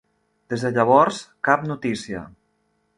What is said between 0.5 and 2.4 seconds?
Des de llavors, cap notícia.